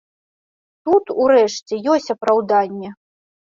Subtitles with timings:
[0.89, 2.89] Тут, урэшце, ёсць апраўданне.